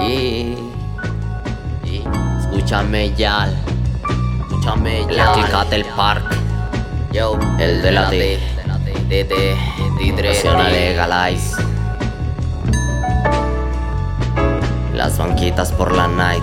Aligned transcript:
Y, 0.00 0.56
y 1.84 2.04
escúchame 2.40 3.12
ya, 3.14 3.48
escúchame 4.40 5.06
ya. 5.10 5.34
La 5.36 5.64
del 5.64 5.84
Park, 5.96 6.24
Yo, 7.12 7.38
el 7.58 7.82
de 7.82 7.92
la 7.92 8.10
D, 8.10 8.38
D, 9.08 9.24
D, 9.24 9.56
D, 9.98 10.22
Nacional 10.22 10.72
Legalize. 10.72 11.56
Las 14.94 15.18
banquitas 15.18 15.72
por 15.72 15.94
la 15.94 16.08
night. 16.08 16.42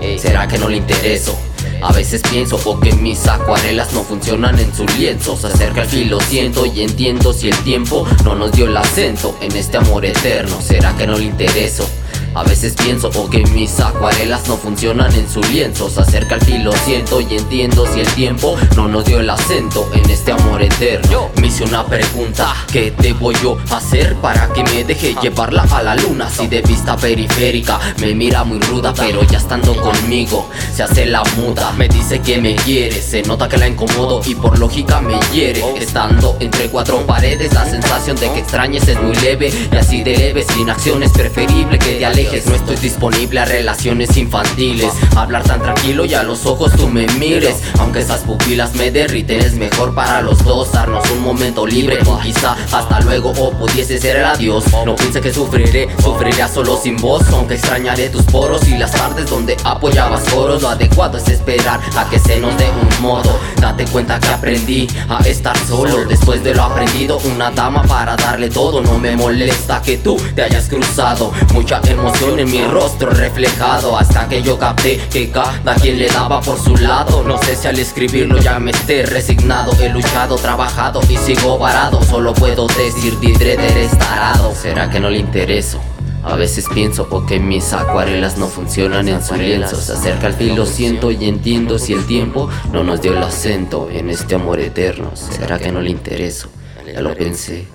Ey, 0.00 0.18
¿Será 0.18 0.46
que 0.46 0.58
no 0.58 0.68
le 0.68 0.78
intereso? 0.78 1.38
A 1.82 1.92
veces 1.92 2.22
pienso 2.30 2.60
o 2.64 2.78
que 2.80 2.92
mis 2.92 3.26
acuarelas 3.26 3.92
no 3.92 4.02
funcionan 4.02 4.58
en 4.58 4.74
su 4.74 4.84
lienzo 4.98 5.36
Se 5.36 5.48
acerca 5.48 5.82
el 5.82 5.88
fin, 5.88 6.10
lo 6.10 6.20
siento 6.20 6.66
y 6.66 6.82
entiendo 6.82 7.32
si 7.32 7.48
el 7.48 7.56
tiempo 7.58 8.06
no 8.24 8.34
nos 8.34 8.52
dio 8.52 8.66
el 8.66 8.76
acento 8.76 9.36
En 9.40 9.54
este 9.56 9.76
amor 9.76 10.04
eterno, 10.04 10.60
¿será 10.60 10.96
que 10.96 11.06
no 11.06 11.16
le 11.16 11.24
intereso? 11.24 11.88
A 12.36 12.42
veces 12.42 12.74
pienso 12.74 13.10
o 13.16 13.30
que 13.30 13.42
mis 13.46 13.80
acuarelas 13.80 14.46
no 14.46 14.58
funcionan 14.58 15.10
en 15.14 15.26
su 15.26 15.40
lienzo. 15.40 15.88
Se 15.88 16.02
acerca 16.02 16.34
el 16.34 16.42
fin, 16.42 16.64
lo 16.64 16.72
siento 16.72 17.22
y 17.22 17.34
entiendo 17.34 17.86
si 17.86 18.00
el 18.00 18.06
tiempo 18.08 18.58
no 18.76 18.88
nos 18.88 19.06
dio 19.06 19.20
el 19.20 19.30
acento 19.30 19.88
en 19.94 20.10
este 20.10 20.32
amor 20.32 20.60
eterno. 20.60 21.30
Me 21.40 21.46
hice 21.46 21.64
una 21.64 21.86
pregunta, 21.86 22.54
¿qué 22.70 22.92
debo 22.98 23.32
yo 23.32 23.56
hacer 23.70 24.16
para 24.16 24.52
que 24.52 24.62
me 24.64 24.84
deje 24.84 25.14
llevarla 25.22 25.62
a 25.62 25.82
la 25.82 25.94
luna? 25.94 26.28
Si 26.28 26.46
de 26.46 26.60
vista 26.60 26.94
periférica 26.94 27.80
me 28.02 28.14
mira 28.14 28.44
muy 28.44 28.58
ruda 28.60 28.92
pero 28.92 29.22
ya 29.22 29.38
estando 29.38 29.74
conmigo 29.74 30.50
se 30.74 30.82
hace 30.82 31.06
la 31.06 31.22
muda. 31.38 31.72
Me 31.72 31.88
dice 31.88 32.20
que 32.20 32.38
me 32.38 32.54
quiere, 32.54 33.00
se 33.00 33.22
nota 33.22 33.48
que 33.48 33.56
la 33.56 33.66
incomodo 33.66 34.20
y 34.26 34.34
por 34.34 34.58
lógica 34.58 35.00
me 35.00 35.18
hiere. 35.32 35.64
Estando 35.80 36.36
entre 36.40 36.68
cuatro 36.68 36.98
paredes 37.06 37.54
la 37.54 37.64
sensación 37.64 38.14
de 38.16 38.30
que 38.30 38.40
extrañes 38.40 38.86
es 38.88 39.00
muy 39.00 39.16
leve 39.16 39.50
Y 39.72 39.74
así 39.74 40.02
de 40.02 40.18
leve 40.18 40.44
sin 40.52 40.68
acción 40.68 41.02
es 41.02 41.12
preferible 41.12 41.78
que 41.78 41.94
te 41.94 42.04
alejes 42.04 42.25
no 42.46 42.54
estoy 42.54 42.76
disponible 42.76 43.40
a 43.40 43.44
relaciones 43.44 44.16
infantiles. 44.16 44.92
Hablar 45.14 45.44
tan 45.44 45.62
tranquilo 45.62 46.04
y 46.04 46.14
a 46.14 46.22
los 46.22 46.44
ojos 46.44 46.72
tú 46.72 46.88
me 46.88 47.06
mires. 47.18 47.56
Aunque 47.78 48.00
esas 48.00 48.20
pupilas 48.20 48.74
me 48.74 48.90
derriten 48.90 49.40
es 49.40 49.54
mejor 49.54 49.94
para 49.94 50.22
los 50.22 50.42
dos 50.44 50.72
Darnos 50.72 51.08
un 51.10 51.22
momento 51.22 51.66
libre. 51.66 51.98
O 52.06 52.18
quizá 52.18 52.56
hasta 52.72 53.00
luego 53.00 53.30
o 53.30 53.52
pudiese 53.52 53.98
ser 53.98 54.16
el 54.16 54.24
adiós. 54.24 54.64
No 54.84 54.96
piense 54.96 55.20
que 55.20 55.32
sufriré, 55.32 55.88
sufriré 56.02 56.46
solo 56.52 56.76
sin 56.76 56.96
voz. 56.96 57.22
Aunque 57.32 57.54
extrañaré 57.54 58.08
tus 58.08 58.24
poros 58.24 58.66
y 58.68 58.76
las 58.76 58.90
tardes 58.90 59.30
donde 59.30 59.56
apoyabas 59.64 60.24
coros. 60.30 60.62
Lo 60.62 60.68
adecuado 60.68 61.18
es 61.18 61.28
esperar 61.28 61.80
a 61.96 62.10
que 62.10 62.18
se 62.18 62.40
nos 62.40 62.56
dé 62.58 62.68
un 62.70 63.02
modo. 63.02 63.38
Date 63.60 63.84
cuenta 63.86 64.18
que 64.18 64.28
aprendí 64.28 64.88
a 65.08 65.20
estar 65.20 65.56
solo. 65.66 66.04
Después 66.04 66.42
de 66.42 66.54
lo 66.54 66.64
aprendido 66.64 67.18
una 67.18 67.50
dama 67.52 67.82
para 67.84 68.16
darle 68.16 68.50
todo. 68.50 68.82
No 68.82 68.98
me 68.98 69.16
molesta 69.16 69.80
que 69.80 69.98
tú 69.98 70.16
te 70.34 70.42
hayas 70.42 70.68
cruzado. 70.68 71.32
Mucha 71.54 71.80
emoción 71.84 72.15
en 72.24 72.50
mi 72.50 72.64
rostro 72.64 73.10
reflejado 73.10 73.96
Hasta 73.96 74.28
que 74.28 74.42
yo 74.42 74.58
capté 74.58 74.98
que 75.10 75.30
cada 75.30 75.74
quien 75.74 75.98
le 75.98 76.08
daba 76.08 76.40
por 76.40 76.58
su 76.58 76.76
lado. 76.76 77.22
No 77.22 77.38
sé 77.38 77.54
si 77.56 77.68
al 77.68 77.78
escribirlo 77.78 78.38
ya 78.38 78.58
me 78.58 78.70
esté 78.70 79.04
resignado. 79.04 79.72
He 79.80 79.88
luchado, 79.88 80.36
trabajado 80.36 81.00
y 81.08 81.16
sigo 81.16 81.58
varado. 81.58 82.02
Solo 82.02 82.32
puedo 82.34 82.66
decir 82.68 83.18
Didre 83.20 83.54
eres 83.54 83.96
tarado 83.98 84.54
¿Será 84.54 84.90
que 84.90 85.00
no 85.00 85.10
le 85.10 85.18
intereso? 85.18 85.80
A 86.22 86.34
veces 86.34 86.66
pienso 86.72 87.06
o 87.10 87.24
que 87.24 87.38
mis 87.38 87.72
acuarelas 87.72 88.36
no 88.36 88.48
funcionan 88.48 89.08
en 89.08 89.22
su 89.22 89.36
lienzo 89.36 89.76
Se 89.76 89.92
acerca 89.92 90.26
el 90.26 90.34
fin, 90.34 90.56
lo 90.56 90.66
siento 90.66 91.10
y 91.10 91.28
entiendo 91.28 91.78
si 91.78 91.92
el 91.92 92.04
tiempo 92.06 92.48
no 92.72 92.82
nos 92.82 93.00
dio 93.00 93.12
el 93.12 93.22
acento 93.22 93.88
en 93.90 94.10
este 94.10 94.34
amor 94.34 94.58
eterno. 94.58 95.12
¿Será 95.14 95.58
que 95.58 95.70
no 95.70 95.80
le 95.80 95.90
intereso? 95.90 96.48
Ya 96.84 97.00
lo 97.00 97.14
pensé 97.14 97.66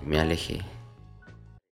y 0.00 0.06
me 0.06 0.20
alejé 0.20 0.75